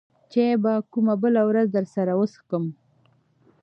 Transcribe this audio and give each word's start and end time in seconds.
چاى 0.31 0.55
به 0.63 0.73
کومه 0.91 1.13
بله 1.23 1.41
ورځ 1.49 1.67
درسره 1.77 2.13
وڅکم. 2.15 2.63